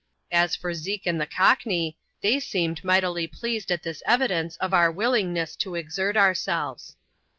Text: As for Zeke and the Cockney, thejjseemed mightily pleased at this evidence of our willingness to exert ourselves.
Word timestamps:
As 0.31 0.55
for 0.55 0.73
Zeke 0.73 1.05
and 1.05 1.21
the 1.21 1.27
Cockney, 1.27 1.95
thejjseemed 2.23 2.83
mightily 2.83 3.27
pleased 3.27 3.69
at 3.71 3.83
this 3.83 4.01
evidence 4.07 4.57
of 4.57 4.73
our 4.73 4.91
willingness 4.91 5.55
to 5.57 5.75
exert 5.75 6.17
ourselves. 6.17 6.95